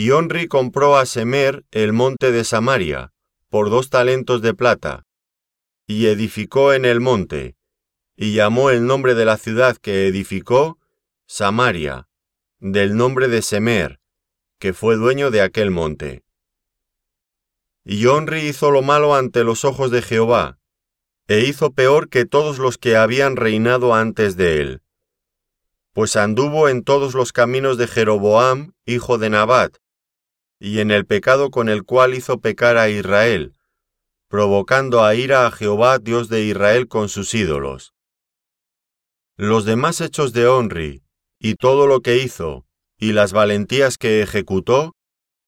Y 0.01 0.11
Omri 0.11 0.47
compró 0.47 0.95
a 0.95 1.05
Semer 1.05 1.65
el 1.71 1.91
monte 1.91 2.31
de 2.31 2.45
Samaria, 2.45 3.11
por 3.49 3.69
dos 3.69 3.89
talentos 3.89 4.41
de 4.41 4.53
plata, 4.53 5.05
y 5.87 6.05
edificó 6.05 6.71
en 6.71 6.85
el 6.85 7.01
monte, 7.01 7.57
y 8.15 8.31
llamó 8.33 8.69
el 8.69 8.87
nombre 8.87 9.13
de 9.13 9.25
la 9.25 9.35
ciudad 9.35 9.75
que 9.75 10.07
edificó 10.07 10.79
Samaria, 11.27 12.07
del 12.59 12.95
nombre 12.95 13.27
de 13.27 13.41
Semer, 13.41 13.99
que 14.57 14.71
fue 14.71 14.95
dueño 14.95 15.31
de 15.31 15.41
aquel 15.41 15.69
monte. 15.69 16.23
Y 17.83 18.05
Onri 18.05 18.47
hizo 18.47 18.71
lo 18.71 18.81
malo 18.81 19.15
ante 19.15 19.43
los 19.43 19.65
ojos 19.65 19.91
de 19.91 20.01
Jehová, 20.01 20.59
e 21.27 21.41
hizo 21.41 21.73
peor 21.73 22.07
que 22.07 22.23
todos 22.23 22.57
los 22.57 22.77
que 22.77 22.95
habían 22.95 23.35
reinado 23.35 23.93
antes 23.93 24.37
de 24.37 24.61
él, 24.61 24.81
pues 25.91 26.15
anduvo 26.15 26.69
en 26.69 26.85
todos 26.85 27.15
los 27.15 27.33
caminos 27.33 27.77
de 27.77 27.85
Jeroboam, 27.85 28.71
hijo 28.85 29.17
de 29.17 29.29
Nabat, 29.29 29.75
y 30.59 30.79
en 30.79 30.91
el 30.91 31.05
pecado 31.05 31.51
con 31.51 31.69
el 31.69 31.83
cual 31.83 32.13
hizo 32.13 32.39
pecar 32.39 32.77
a 32.77 32.89
Israel, 32.89 33.55
provocando 34.27 35.03
a 35.03 35.15
ira 35.15 35.47
a 35.47 35.51
Jehová 35.51 35.99
Dios 35.99 36.27
de 36.29 36.43
Israel 36.43 36.87
con 36.87 37.09
sus 37.09 37.33
ídolos. 37.33 37.93
Los 39.37 39.63
demás 39.63 40.01
hechos 40.01 40.33
de 40.33 40.47
Onri, 40.47 41.01
y 41.39 41.55
todo 41.55 41.87
lo 41.87 42.01
que 42.01 42.17
hizo, 42.17 42.65
y 42.97 43.13
las 43.13 43.31
valentías 43.31 43.97
que 43.97 44.21
ejecutó, 44.21 44.93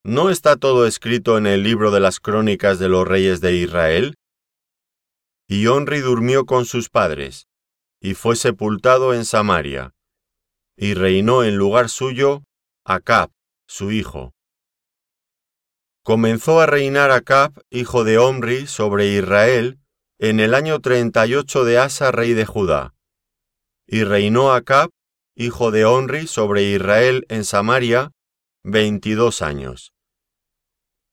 ¿no 0.04 0.30
está 0.30 0.56
todo 0.56 0.88
escrito 0.88 1.38
en 1.38 1.46
el 1.46 1.64
libro 1.64 1.92
de 1.92 2.00
las 2.00 2.22
crónicas 2.22 2.80
de 2.80 2.88
los 2.88 3.06
reyes 3.06 3.42
de 3.42 3.56
Israel? 3.56 4.16
Y 5.48 5.68
Onri 5.68 6.00
durmió 6.00 6.46
con 6.46 6.66
sus 6.66 6.90
padres, 6.90 7.48
y 8.00 8.14
fue 8.14 8.38
sepultado 8.38 9.14
en 9.14 9.26
Samaria, 9.26 9.94
y 10.78 10.94
reinó 10.94 11.44
en 11.44 11.58
lugar 11.58 11.90
suyo 11.90 12.44
Acab, 12.86 13.30
su 13.68 13.92
hijo. 13.92 14.34
Comenzó 16.04 16.60
a 16.62 16.66
reinar 16.66 17.12
Acab, 17.12 17.54
hijo 17.70 18.04
de 18.04 18.18
Omri, 18.18 18.68
sobre 18.68 19.08
Israel, 19.08 19.80
en 20.20 20.40
el 20.40 20.54
año 20.54 20.80
38 20.80 21.64
de 21.64 21.78
Asa, 21.78 22.12
rey 22.12 22.34
de 22.34 22.46
Judá 22.46 22.94
y 23.92 24.06
reinó 24.06 24.54
Acab, 24.54 24.90
hijo 25.36 25.70
de 25.70 25.84
Onri, 25.84 26.26
sobre 26.26 26.64
Israel 26.64 27.26
en 27.28 27.44
Samaria, 27.44 28.12
veintidós 28.64 29.42
años. 29.42 29.92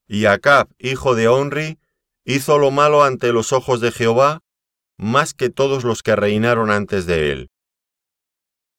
Y 0.07 0.27
Acab, 0.27 0.69
hijo 0.79 1.17
de 1.17 1.27
Onri, 1.27 1.81
hizo 2.25 2.57
lo 2.59 2.71
malo 2.71 3.03
ante 3.03 3.33
los 3.33 3.53
ojos 3.53 3.81
de 3.81 3.91
Jehová, 3.91 4.43
más 4.97 5.35
que 5.35 5.51
todos 5.51 5.83
los 5.83 6.05
que 6.05 6.15
reinaron 6.15 6.71
antes 6.71 7.05
de 7.07 7.33
él. 7.33 7.51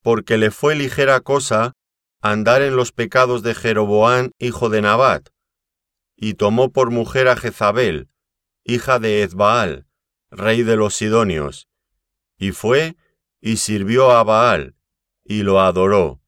Porque 0.01 0.37
le 0.37 0.49
fue 0.49 0.75
ligera 0.75 1.19
cosa 1.19 1.73
andar 2.21 2.61
en 2.61 2.77
los 2.77 2.93
pecados 2.93 3.43
de 3.43 3.53
Jeroboán, 3.53 4.31
hijo 4.39 4.69
de 4.69 4.81
Nabat, 4.81 5.27
y 6.21 6.33
tomó 6.33 6.71
por 6.73 6.91
mujer 6.91 7.29
a 7.29 7.37
Jezabel, 7.37 8.09
hija 8.65 8.99
de 8.99 9.23
Ezbaal, 9.23 9.85
rey 10.29 10.63
de 10.63 10.75
los 10.75 10.93
Sidonios, 10.95 11.69
y 12.37 12.51
fue 12.51 12.97
y 13.39 13.57
sirvió 13.57 14.11
a 14.11 14.23
Baal, 14.25 14.75
y 15.23 15.43
lo 15.43 15.61
adoró. 15.61 16.21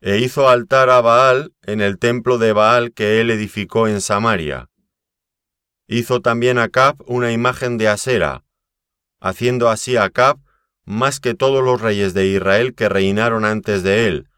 E 0.00 0.18
hizo 0.18 0.48
altar 0.48 0.88
a 0.88 1.02
Baal 1.02 1.52
en 1.62 1.82
el 1.82 1.98
templo 1.98 2.38
de 2.38 2.54
Baal 2.54 2.92
que 2.92 3.20
él 3.20 3.30
edificó 3.30 3.88
en 3.88 4.00
Samaria. 4.00 4.70
Hizo 5.86 6.22
también 6.22 6.56
a 6.58 6.64
Acab 6.64 6.96
una 7.06 7.30
imagen 7.30 7.76
de 7.76 7.88
Asera, 7.88 8.42
haciendo 9.20 9.68
así 9.68 9.96
a 9.96 10.04
Acab 10.04 10.38
más 10.84 11.20
que 11.20 11.34
todos 11.34 11.62
los 11.62 11.80
reyes 11.80 12.14
de 12.14 12.26
Israel 12.26 12.74
que 12.74 12.88
reinaron 12.88 13.44
antes 13.44 13.82
de 13.82 14.06
él, 14.06 14.28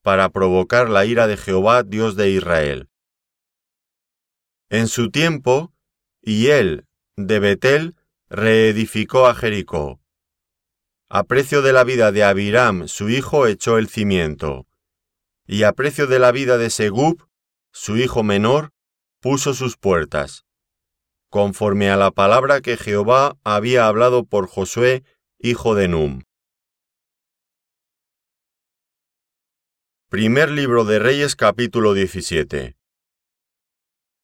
para 0.00 0.30
provocar 0.30 0.88
la 0.88 1.04
ira 1.04 1.26
de 1.26 1.36
Jehová, 1.36 1.82
Dios 1.82 2.16
de 2.16 2.30
Israel. 2.30 2.89
En 4.70 4.88
su 4.88 5.10
tiempo, 5.10 5.74
y 6.22 6.46
él, 6.46 6.86
de 7.16 7.38
Betel, 7.38 7.96
reedificó 8.28 9.26
a 9.26 9.34
Jericó 9.34 10.00
a 11.12 11.24
precio 11.24 11.60
de 11.60 11.72
la 11.72 11.82
vida 11.82 12.12
de 12.12 12.22
Abiram, 12.22 12.86
su 12.86 13.08
hijo, 13.10 13.48
echó 13.48 13.78
el 13.78 13.88
cimiento. 13.88 14.68
Y 15.44 15.64
a 15.64 15.72
precio 15.72 16.06
de 16.06 16.20
la 16.20 16.30
vida 16.30 16.56
de 16.56 16.70
Segub, 16.70 17.28
su 17.72 17.96
hijo 17.96 18.22
menor, 18.22 18.70
puso 19.20 19.52
sus 19.52 19.76
puertas. 19.76 20.46
Conforme 21.28 21.90
a 21.90 21.96
la 21.96 22.12
palabra 22.12 22.60
que 22.60 22.76
Jehová 22.76 23.36
había 23.42 23.88
hablado 23.88 24.24
por 24.24 24.46
Josué, 24.46 25.02
hijo 25.40 25.74
de 25.74 25.88
Num. 25.88 26.22
Primer 30.08 30.52
libro 30.52 30.84
de 30.84 31.00
Reyes 31.00 31.34
capítulo 31.34 31.92
17. 31.92 32.79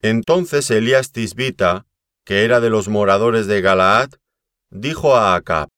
Entonces 0.03 0.71
Elías 0.71 1.13
Tisbita, 1.13 1.87
que 2.25 2.45
era 2.45 2.61
de 2.61 2.71
los 2.71 2.89
moradores 2.89 3.47
de 3.47 3.61
Galaad, 3.61 4.11
dijo 4.71 5.17
a 5.17 5.35
Acab, 5.35 5.69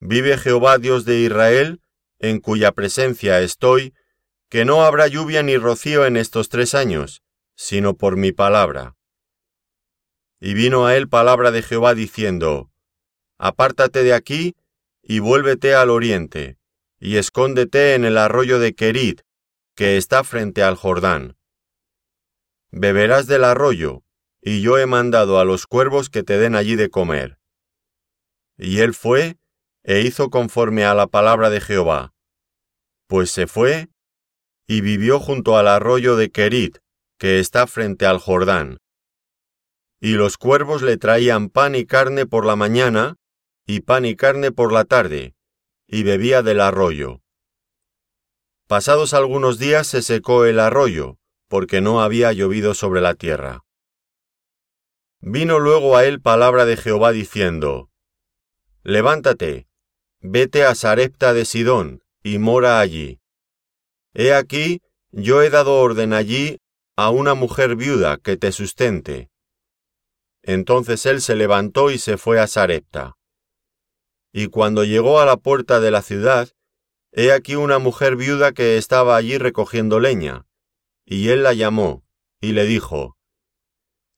Vive 0.00 0.36
Jehová 0.36 0.78
Dios 0.78 1.04
de 1.04 1.20
Israel, 1.20 1.80
en 2.18 2.40
cuya 2.40 2.72
presencia 2.72 3.40
estoy, 3.40 3.94
que 4.48 4.64
no 4.64 4.84
habrá 4.84 5.06
lluvia 5.06 5.42
ni 5.42 5.56
rocío 5.56 6.04
en 6.04 6.16
estos 6.16 6.48
tres 6.48 6.74
años, 6.74 7.22
sino 7.56 7.94
por 7.96 8.16
mi 8.16 8.32
palabra. 8.32 8.96
Y 10.40 10.54
vino 10.54 10.86
a 10.86 10.96
él 10.96 11.08
palabra 11.08 11.52
de 11.52 11.62
Jehová 11.62 11.94
diciendo, 11.94 12.70
Apártate 13.38 14.02
de 14.02 14.12
aquí 14.12 14.56
y 15.02 15.20
vuélvete 15.20 15.74
al 15.74 15.90
oriente, 15.90 16.58
y 16.98 17.16
escóndete 17.16 17.94
en 17.94 18.04
el 18.04 18.18
arroyo 18.18 18.58
de 18.58 18.74
Querit, 18.74 19.22
que 19.74 19.96
está 19.96 20.22
frente 20.24 20.62
al 20.62 20.76
Jordán. 20.76 21.36
Beberás 22.72 23.26
del 23.26 23.44
arroyo, 23.44 24.02
y 24.40 24.62
yo 24.62 24.78
he 24.78 24.86
mandado 24.86 25.38
a 25.38 25.44
los 25.44 25.66
cuervos 25.66 26.08
que 26.08 26.22
te 26.22 26.38
den 26.38 26.56
allí 26.56 26.74
de 26.74 26.88
comer. 26.88 27.38
Y 28.56 28.78
él 28.78 28.94
fue 28.94 29.38
e 29.84 30.00
hizo 30.00 30.30
conforme 30.30 30.84
a 30.84 30.94
la 30.94 31.06
palabra 31.06 31.50
de 31.50 31.60
Jehová. 31.60 32.14
Pues 33.06 33.30
se 33.30 33.46
fue 33.46 33.90
y 34.66 34.80
vivió 34.80 35.20
junto 35.20 35.58
al 35.58 35.68
arroyo 35.68 36.16
de 36.16 36.30
Kerit, 36.30 36.78
que 37.18 37.40
está 37.40 37.66
frente 37.66 38.06
al 38.06 38.18
Jordán. 38.18 38.78
Y 40.00 40.12
los 40.14 40.38
cuervos 40.38 40.80
le 40.80 40.96
traían 40.96 41.50
pan 41.50 41.74
y 41.74 41.84
carne 41.84 42.24
por 42.24 42.46
la 42.46 42.56
mañana, 42.56 43.16
y 43.66 43.80
pan 43.80 44.06
y 44.06 44.16
carne 44.16 44.50
por 44.50 44.72
la 44.72 44.84
tarde, 44.84 45.34
y 45.86 46.04
bebía 46.04 46.42
del 46.42 46.60
arroyo. 46.60 47.20
Pasados 48.66 49.12
algunos 49.12 49.58
días 49.58 49.86
se 49.86 50.00
secó 50.00 50.46
el 50.46 50.58
arroyo, 50.58 51.18
porque 51.52 51.82
no 51.82 52.00
había 52.00 52.32
llovido 52.32 52.72
sobre 52.72 53.02
la 53.02 53.12
tierra. 53.12 53.62
Vino 55.20 55.58
luego 55.58 55.98
a 55.98 56.06
él 56.06 56.18
palabra 56.18 56.64
de 56.64 56.78
Jehová 56.78 57.12
diciendo, 57.12 57.90
Levántate, 58.82 59.68
vete 60.22 60.64
a 60.64 60.74
Sarepta 60.74 61.34
de 61.34 61.44
Sidón, 61.44 62.04
y 62.22 62.38
mora 62.38 62.80
allí. 62.80 63.20
He 64.14 64.32
aquí, 64.32 64.80
yo 65.10 65.42
he 65.42 65.50
dado 65.50 65.78
orden 65.78 66.14
allí 66.14 66.56
a 66.96 67.10
una 67.10 67.34
mujer 67.34 67.76
viuda 67.76 68.16
que 68.16 68.38
te 68.38 68.50
sustente. 68.50 69.28
Entonces 70.42 71.04
él 71.04 71.20
se 71.20 71.36
levantó 71.36 71.90
y 71.90 71.98
se 71.98 72.16
fue 72.16 72.40
a 72.40 72.46
Sarepta. 72.46 73.18
Y 74.32 74.46
cuando 74.46 74.84
llegó 74.84 75.20
a 75.20 75.26
la 75.26 75.36
puerta 75.36 75.80
de 75.80 75.90
la 75.90 76.00
ciudad, 76.00 76.48
he 77.12 77.30
aquí 77.30 77.56
una 77.56 77.78
mujer 77.78 78.16
viuda 78.16 78.52
que 78.52 78.78
estaba 78.78 79.16
allí 79.16 79.36
recogiendo 79.36 80.00
leña. 80.00 80.46
Y 81.12 81.28
él 81.28 81.42
la 81.42 81.52
llamó, 81.52 82.06
y 82.40 82.52
le 82.52 82.64
dijo, 82.64 83.18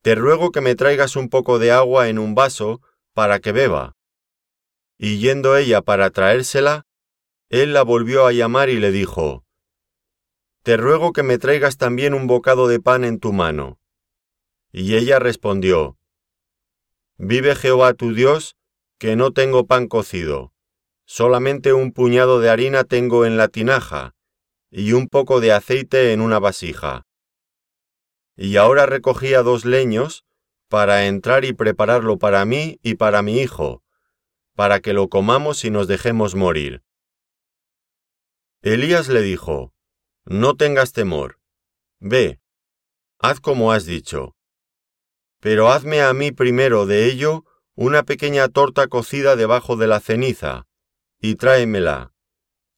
Te 0.03 0.15
ruego 0.15 0.53
que 0.53 0.61
me 0.61 0.77
traigas 0.77 1.17
un 1.17 1.29
poco 1.29 1.59
de 1.59 1.73
agua 1.73 2.09
en 2.09 2.21
un 2.21 2.37
vaso 2.37 2.83
para 3.15 3.41
que 3.41 3.51
beba. 3.51 3.97
Y 4.97 5.19
yendo 5.19 5.57
ella 5.57 5.83
para 5.83 6.11
traérsela, 6.11 6.87
él 7.49 7.73
la 7.73 7.83
volvió 7.83 8.29
a 8.29 8.33
llamar 8.33 8.71
y 8.71 8.79
le 8.79 8.93
dijo, 8.93 9.45
Te 10.63 10.77
ruego 10.77 11.13
que 11.13 11.25
me 11.25 11.37
traigas 11.37 11.79
también 11.79 12.15
un 12.15 12.29
bocado 12.29 12.69
de 12.69 12.79
pan 12.79 13.03
en 13.03 13.19
tu 13.19 13.33
mano. 13.33 13.81
Y 14.71 14.95
ella 14.95 15.19
respondió, 15.19 15.99
Vive 17.19 17.57
Jehová 17.57 17.95
tu 17.95 18.15
Dios, 18.15 18.57
que 18.99 19.17
no 19.17 19.33
tengo 19.33 19.67
pan 19.67 19.89
cocido, 19.89 20.53
solamente 21.07 21.73
un 21.73 21.91
puñado 21.91 22.39
de 22.39 22.51
harina 22.51 22.85
tengo 22.85 23.27
en 23.27 23.37
la 23.37 23.49
tinaja, 23.49 24.14
y 24.77 24.93
un 24.93 25.07
poco 25.07 25.41
de 25.41 25.53
aceite 25.53 26.13
en 26.13 26.21
una 26.21 26.41
vasija. 26.41 27.07
Y 28.37 28.57
ahora 28.57 28.87
recogía 28.87 29.45
dos 29.45 29.65
leños, 29.65 30.25
para 30.69 31.07
entrar 31.07 31.45
y 31.45 31.53
prepararlo 31.53 32.19
para 32.19 32.45
mí 32.45 32.81
y 32.83 32.97
para 32.97 33.23
mi 33.23 33.39
hijo, 33.39 33.85
para 34.57 34.81
que 34.81 34.93
lo 34.93 35.09
comamos 35.09 35.65
y 35.65 35.71
nos 35.71 35.87
dejemos 35.87 36.35
morir. 36.35 36.83
Elías 38.63 39.09
le 39.09 39.23
dijo, 39.23 39.73
No 40.25 40.57
tengas 40.57 40.93
temor, 40.93 41.39
ve, 42.01 42.41
haz 43.21 43.39
como 43.39 43.71
has 43.71 43.87
dicho. 43.87 44.35
Pero 45.39 45.71
hazme 45.71 46.03
a 46.03 46.13
mí 46.15 46.33
primero 46.33 46.87
de 46.87 47.07
ello 47.07 47.45
una 47.77 48.03
pequeña 48.03 48.49
torta 48.49 48.89
cocida 48.89 49.37
debajo 49.37 49.77
de 49.77 49.87
la 49.87 50.01
ceniza, 50.01 50.67
y 51.21 51.37
tráemela, 51.37 52.14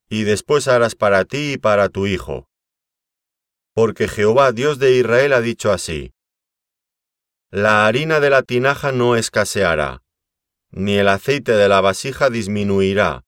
y 0.08 0.24
después 0.24 0.68
harás 0.68 0.94
para 0.94 1.24
ti 1.24 1.54
y 1.54 1.58
para 1.58 1.88
tu 1.88 2.06
hijo. 2.06 2.48
Porque 3.74 4.08
Jehová 4.08 4.52
Dios 4.52 4.78
de 4.78 4.96
Israel 4.96 5.32
ha 5.32 5.40
dicho 5.40 5.72
así, 5.72 6.12
La 7.50 7.86
harina 7.86 8.20
de 8.20 8.30
la 8.30 8.42
tinaja 8.42 8.92
no 8.92 9.16
escaseará, 9.16 10.02
ni 10.70 10.96
el 10.96 11.08
aceite 11.08 11.52
de 11.52 11.68
la 11.68 11.80
vasija 11.80 12.30
disminuirá, 12.30 13.24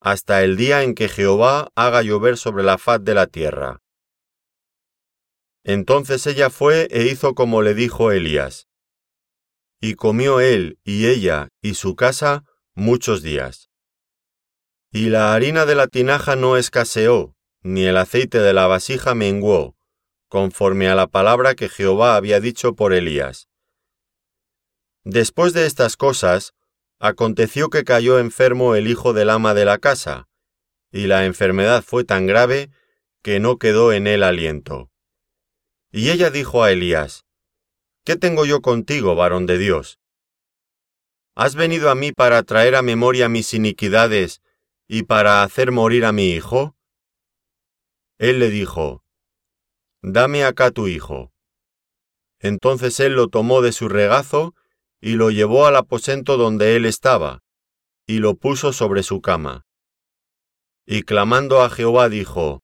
hasta 0.00 0.44
el 0.44 0.56
día 0.56 0.82
en 0.82 0.94
que 0.94 1.08
Jehová 1.08 1.68
haga 1.74 2.02
llover 2.02 2.36
sobre 2.36 2.62
la 2.62 2.78
faz 2.78 3.02
de 3.02 3.14
la 3.14 3.26
tierra. 3.26 3.80
Entonces 5.64 6.26
ella 6.26 6.50
fue 6.50 6.88
e 6.90 7.06
hizo 7.06 7.34
como 7.34 7.62
le 7.62 7.74
dijo 7.74 8.12
Elías. 8.12 8.68
Y 9.80 9.94
comió 9.94 10.40
él 10.40 10.78
y 10.84 11.06
ella 11.06 11.48
y 11.62 11.74
su 11.74 11.96
casa 11.96 12.44
muchos 12.74 13.22
días. 13.22 13.70
Y 14.96 15.08
la 15.08 15.34
harina 15.34 15.66
de 15.66 15.74
la 15.74 15.88
tinaja 15.88 16.36
no 16.36 16.56
escaseó, 16.56 17.34
ni 17.64 17.84
el 17.84 17.96
aceite 17.96 18.38
de 18.38 18.52
la 18.52 18.68
vasija 18.68 19.16
menguó, 19.16 19.74
conforme 20.28 20.88
a 20.88 20.94
la 20.94 21.08
palabra 21.08 21.56
que 21.56 21.68
Jehová 21.68 22.14
había 22.14 22.38
dicho 22.38 22.76
por 22.76 22.92
Elías. 22.92 23.48
Después 25.02 25.52
de 25.52 25.66
estas 25.66 25.96
cosas, 25.96 26.54
aconteció 27.00 27.70
que 27.70 27.82
cayó 27.82 28.20
enfermo 28.20 28.76
el 28.76 28.86
hijo 28.86 29.12
del 29.12 29.30
ama 29.30 29.52
de 29.52 29.64
la 29.64 29.78
casa, 29.78 30.28
y 30.92 31.08
la 31.08 31.24
enfermedad 31.24 31.82
fue 31.82 32.04
tan 32.04 32.28
grave 32.28 32.70
que 33.20 33.40
no 33.40 33.58
quedó 33.58 33.92
en 33.92 34.06
él 34.06 34.22
aliento. 34.22 34.92
Y 35.90 36.10
ella 36.10 36.30
dijo 36.30 36.62
a 36.62 36.70
Elías, 36.70 37.24
¿Qué 38.04 38.14
tengo 38.14 38.46
yo 38.46 38.60
contigo, 38.60 39.16
varón 39.16 39.46
de 39.46 39.58
Dios? 39.58 39.98
¿Has 41.34 41.56
venido 41.56 41.90
a 41.90 41.96
mí 41.96 42.12
para 42.12 42.44
traer 42.44 42.76
a 42.76 42.82
memoria 42.82 43.28
mis 43.28 43.54
iniquidades 43.54 44.40
y 44.86 45.04
para 45.04 45.42
hacer 45.42 45.72
morir 45.72 46.04
a 46.04 46.12
mi 46.12 46.30
hijo? 46.30 46.76
Él 48.18 48.38
le 48.38 48.50
dijo, 48.50 49.02
Dame 50.02 50.44
acá 50.44 50.70
tu 50.70 50.86
hijo. 50.86 51.32
Entonces 52.38 53.00
él 53.00 53.14
lo 53.14 53.28
tomó 53.28 53.62
de 53.62 53.72
su 53.72 53.88
regazo 53.88 54.54
y 55.00 55.14
lo 55.14 55.30
llevó 55.30 55.66
al 55.66 55.76
aposento 55.76 56.36
donde 56.36 56.76
él 56.76 56.84
estaba, 56.84 57.42
y 58.06 58.18
lo 58.18 58.34
puso 58.34 58.74
sobre 58.74 59.02
su 59.02 59.22
cama. 59.22 59.64
Y 60.86 61.02
clamando 61.02 61.62
a 61.62 61.70
Jehová 61.70 62.10
dijo, 62.10 62.62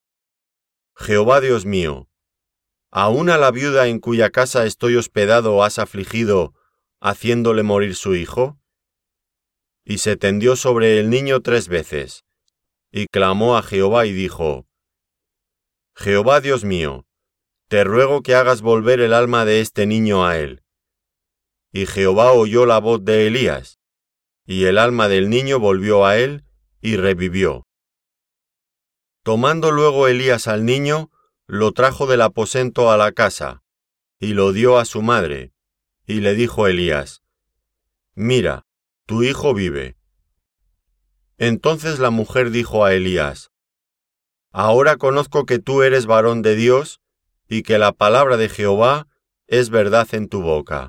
Jehová 0.95 1.41
Dios 1.41 1.65
mío, 1.65 2.11
¿aún 2.91 3.31
a 3.31 3.39
la 3.39 3.51
viuda 3.51 3.89
en 3.89 4.01
cuya 4.01 4.29
casa 4.29 4.67
estoy 4.67 4.97
hospedado 4.97 5.65
has 5.65 5.79
afligido, 5.79 6.53
haciéndole 7.01 7.63
morir 7.63 7.95
su 7.95 8.15
hijo? 8.15 8.60
Y 9.91 9.99
se 9.99 10.17
tendió 10.17 10.55
sobre 10.55 11.01
el 11.01 11.11
niño 11.11 11.41
tres 11.41 11.69
veces, 11.69 12.25
y 12.93 13.07
clamó 13.07 13.57
a 13.57 13.63
Jehová 13.63 14.07
y 14.07 14.13
dijo, 14.13 14.67
Jehová 15.97 16.41
Dios 16.41 16.65
mío, 16.65 17.07
te 17.69 17.83
ruego 17.85 18.23
que 18.23 18.35
hagas 18.35 18.63
volver 18.63 19.01
el 19.01 19.13
alma 19.13 19.45
de 19.45 19.61
este 19.61 19.87
niño 19.87 20.25
a 20.25 20.39
él 20.39 20.63
y 21.73 21.87
Jehová 21.87 22.33
oyó 22.33 22.67
la 22.67 22.79
voz 22.81 23.05
de 23.05 23.27
Elías, 23.27 23.79
y 24.45 24.65
el 24.65 24.79
alma 24.79 25.09
del 25.09 25.31
niño 25.31 25.61
volvió 25.61 26.05
a 26.05 26.19
él, 26.19 26.45
y 26.81 26.97
revivió. 26.97 27.67
Tomando 29.23 29.71
luego 29.71 30.09
Elías 30.09 30.49
al 30.49 30.65
niño, 30.65 31.11
lo 31.47 31.73
trajo 31.73 32.07
del 32.07 32.23
aposento 32.23 32.91
a 32.91 32.97
la 32.97 33.13
casa, 33.13 33.63
y 34.19 34.35
lo 34.35 34.53
dio 34.53 34.79
a 34.79 34.85
su 34.85 35.03
madre, 35.03 35.53
y 36.07 36.21
le 36.21 36.35
dijo 36.35 36.67
Elías, 36.67 37.23
Mira, 38.15 38.67
tu 39.11 39.25
hijo 39.25 39.55
vive. 39.55 39.97
Entonces 41.37 41.99
la 41.99 42.11
mujer 42.11 42.53
dijo 42.53 42.85
a 42.85 42.95
Elías, 42.95 43.51
Ahora 44.53 44.99
conozco 44.99 45.47
que 45.47 45.59
tú 45.59 45.83
eres 45.83 46.07
varón 46.07 46.43
de 46.43 46.55
Dios, 46.55 47.01
y 47.49 47.65
que 47.65 47.79
la 47.79 47.91
palabra 47.91 48.37
de 48.37 48.49
Jehová 48.49 49.09
es 49.49 49.69
verdad 49.69 50.07
en 50.13 50.29
tu 50.29 50.43
boca. 50.43 50.89